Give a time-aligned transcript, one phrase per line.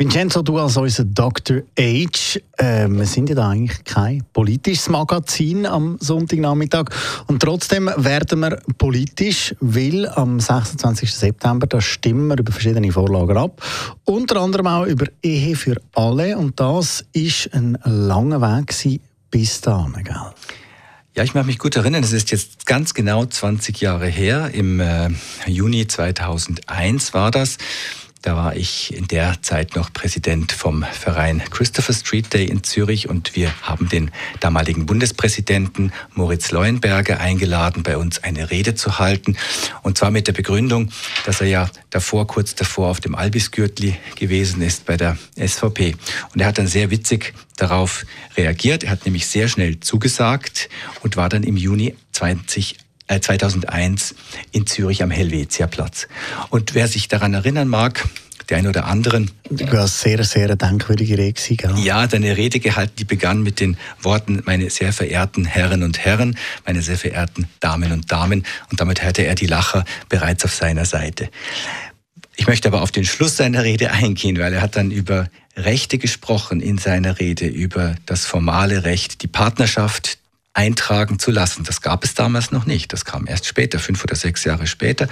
[0.00, 1.58] Vincenzo, du als unser Dr.
[1.78, 6.86] Age, äh, wir sind ja da eigentlich kein politisches Magazin am Sonntagnachmittag
[7.26, 11.12] und trotzdem werden wir politisch, weil am 26.
[11.12, 13.62] September da stimmen wir über verschiedene Vorlagen ab,
[14.06, 20.02] unter anderem auch über Ehe für alle und das ist ein langer Weg bis dahin,
[20.02, 20.16] gell?
[21.14, 24.80] Ja, ich mag mich gut erinnern, es ist jetzt ganz genau 20 Jahre her, im
[24.80, 25.10] äh,
[25.46, 27.58] Juni 2001 war das.
[28.22, 33.08] Da war ich in der Zeit noch Präsident vom Verein Christopher Street Day in Zürich
[33.08, 34.10] und wir haben den
[34.40, 39.38] damaligen Bundespräsidenten Moritz Leuenberger eingeladen, bei uns eine Rede zu halten.
[39.82, 40.90] Und zwar mit der Begründung,
[41.24, 45.96] dass er ja davor, kurz davor auf dem Albisgürtli gewesen ist bei der SVP.
[46.34, 48.04] Und er hat dann sehr witzig darauf
[48.36, 48.84] reagiert.
[48.84, 50.68] Er hat nämlich sehr schnell zugesagt
[51.02, 52.76] und war dann im Juni 20
[53.18, 54.14] 2001 äh,
[54.52, 56.08] in Zürich am Helvetiaplatz.
[56.50, 58.04] Und wer sich daran erinnern mag,
[58.50, 59.30] der ein oder anderen.
[59.48, 61.40] Das war sehr, sehr denkwürdige Rede.
[61.56, 61.78] Gell?
[61.78, 66.36] Ja, deine Rede gehalten, die begann mit den Worten, meine sehr verehrten Herren und Herren,
[66.66, 68.44] meine sehr verehrten Damen und Damen.
[68.70, 71.30] Und damit hatte er die Lacher bereits auf seiner Seite.
[72.36, 75.98] Ich möchte aber auf den Schluss seiner Rede eingehen, weil er hat dann über Rechte
[75.98, 80.18] gesprochen in seiner Rede, über das formale Recht, die Partnerschaft,
[80.52, 81.64] eintragen zu lassen.
[81.64, 82.92] Das gab es damals noch nicht.
[82.92, 85.08] Das kam erst später, fünf oder sechs Jahre später.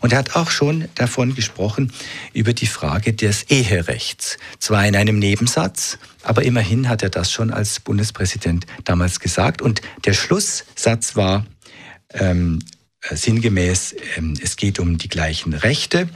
[0.00, 1.92] Und er hat auch schon davon gesprochen,
[2.34, 4.36] über die Frage des Eherechts.
[4.58, 9.62] Zwar in einem Nebensatz, aber immerhin hat er das schon als Bundespräsident damals gesagt.
[9.62, 11.46] Und der Schlusssatz war
[12.12, 12.58] ähm,
[13.10, 16.08] sinngemäß, ähm, es geht um die gleichen Rechte.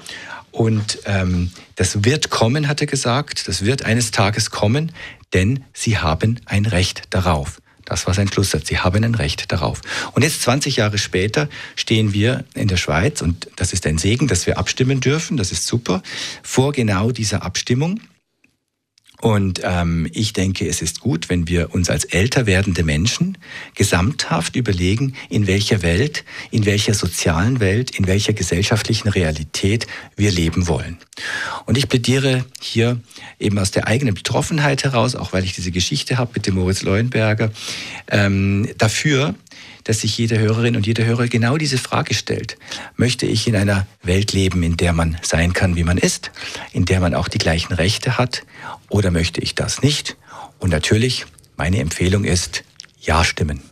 [0.51, 3.49] Und ähm, das wird kommen, hat er gesagt.
[3.49, 4.93] Das wird eines Tages kommen,
[5.33, 7.61] denn sie haben ein Recht darauf.
[7.87, 8.69] Das war sein Schlusssatz.
[8.69, 9.81] Sie haben ein Recht darauf.
[10.13, 14.27] Und jetzt 20 Jahre später stehen wir in der Schweiz und das ist ein Segen,
[14.29, 15.39] dass wir abstimmen dürfen.
[15.39, 16.03] Das ist super.
[16.43, 18.01] Vor genau dieser Abstimmung.
[19.21, 23.39] Und ähm, ich denke, es ist gut, wenn wir uns als älter werdende Menschen
[23.75, 30.69] gesamthaft überlegen, in welcher Welt, in welcher sozialen Welt, in welcher gesellschaftlichen Realität wir leben
[30.69, 30.99] wollen.
[31.65, 33.01] Und ich plädiere hier
[33.39, 36.83] eben aus der eigenen Betroffenheit heraus, auch weil ich diese Geschichte habe mit dem Moritz
[36.83, 37.51] Leuenberger,
[38.09, 39.35] ähm, dafür,
[39.85, 42.57] dass sich jede Hörerin und jeder Hörer genau diese Frage stellt.
[42.97, 46.31] Möchte ich in einer Welt leben, in der man sein kann, wie man ist,
[46.73, 48.43] in der man auch die gleichen Rechte hat,
[48.89, 50.17] oder möchte ich das nicht?
[50.59, 52.65] Und natürlich, meine Empfehlung ist,
[53.01, 53.63] ja stimmen.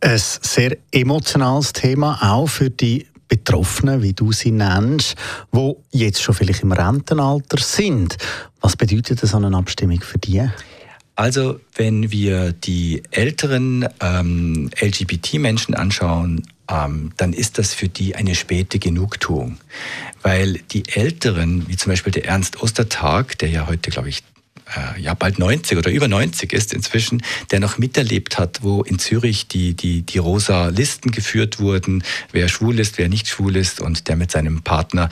[0.00, 5.16] Ein sehr emotionales Thema, auch für die Betroffenen, wie du sie nennst,
[5.50, 8.16] wo jetzt schon vielleicht im Rentenalter sind.
[8.60, 10.48] Was bedeutet so eine Abstimmung für die?
[11.16, 18.34] Also, wenn wir die älteren ähm, LGBT-Menschen anschauen, ähm, dann ist das für die eine
[18.34, 19.56] späte Genugtuung.
[20.20, 24.22] Weil die Älteren, wie zum Beispiel der Ernst Ostertag, der ja heute, glaube ich,
[24.76, 28.98] äh, ja bald 90 oder über 90 ist inzwischen, der noch miterlebt hat, wo in
[28.98, 33.80] Zürich die, die, die rosa Listen geführt wurden, wer schwul ist, wer nicht schwul ist
[33.80, 35.08] und der mit seinem Partner,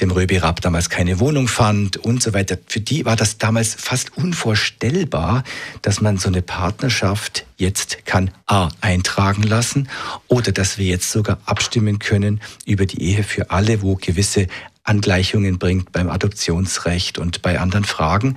[0.00, 2.58] dem Röbi Rapp, damals keine Wohnung fand und so weiter.
[2.66, 5.44] Für die war das damals fast unvorstellbar,
[5.82, 9.88] dass man so eine Partnerschaft jetzt kann A eintragen lassen
[10.28, 14.48] oder dass wir jetzt sogar abstimmen können über die Ehe für alle, wo gewisse
[14.84, 18.36] Angleichungen bringt beim Adoptionsrecht und bei anderen Fragen.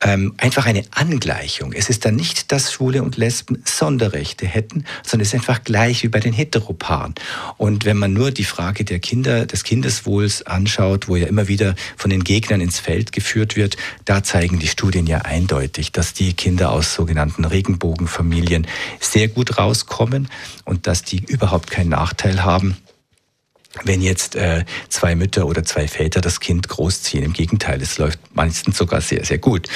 [0.00, 1.72] Ähm, einfach eine Angleichung.
[1.72, 6.04] Es ist dann nicht, dass Schwule und Lesben Sonderrechte hätten, sondern es ist einfach gleich
[6.04, 7.16] wie bei den Heteropaaren.
[7.56, 11.74] Und wenn man nur die Frage der Kinder, des Kindeswohls anschaut, wo ja immer wieder
[11.96, 16.32] von den Gegnern ins Feld geführt wird, da zeigen die Studien ja eindeutig, dass die
[16.34, 18.68] Kinder aus sogenannten Regenbogenfamilien
[19.00, 20.28] sehr gut rauskommen
[20.64, 22.76] und dass die überhaupt keinen Nachteil haben
[23.84, 27.24] wenn jetzt äh, zwei Mütter oder zwei Väter das Kind großziehen.
[27.24, 29.68] Im Gegenteil, es läuft meistens sogar sehr, sehr gut.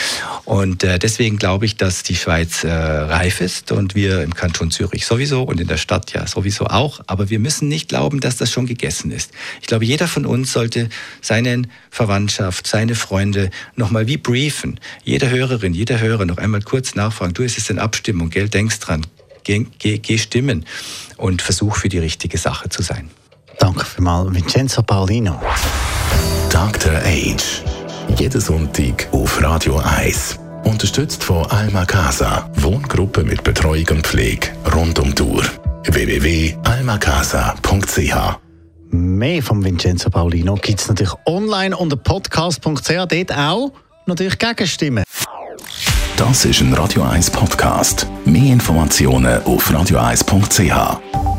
[0.44, 4.70] Und äh, deswegen glaube ich, dass die Schweiz äh, reif ist und wir im Kanton
[4.70, 7.00] Zürich sowieso und in der Stadt ja sowieso auch.
[7.06, 9.32] Aber wir müssen nicht glauben, dass das schon gegessen ist.
[9.60, 10.88] Ich glaube, jeder von uns sollte
[11.22, 14.78] seine Verwandtschaft, seine Freunde nochmal wie briefen.
[15.04, 17.32] Jede Hörerin, jeder Hörer noch einmal kurz nachfragen.
[17.32, 18.48] Du, es ist eine Abstimmung, gell?
[18.48, 19.06] Denkst dran.
[19.44, 20.66] Geh, geh, geh stimmen
[21.16, 23.10] und versuch für die richtige Sache zu sein.
[23.96, 25.40] Vielmals, Vincenzo Paulino.
[26.50, 26.92] Dr.
[27.02, 27.62] Age.
[28.18, 30.38] Jeden Sonntag auf Radio 1.
[30.64, 32.50] Unterstützt von Alma Casa.
[32.56, 35.42] Wohngruppe mit Betreuung und Pflege rund um Uhr.
[35.84, 38.38] www.almacasa.ch
[38.90, 43.06] Mehr von Vincenzo Paulino gibt es natürlich online unter podcast.ch.
[43.08, 43.72] Dort auch
[44.04, 45.04] natürlich Gegenstimmen.
[46.18, 48.06] Das ist ein Radio 1 Podcast.
[48.26, 51.35] Mehr Informationen auf radio1.ch.